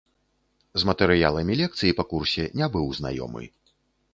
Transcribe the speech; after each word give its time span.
З 0.83 0.87
матэрыяламі 0.89 1.57
лекцый 1.61 1.91
па 1.99 2.07
курсе 2.15 2.49
не 2.63 2.71
быў 2.77 2.91
знаёмы. 3.01 3.43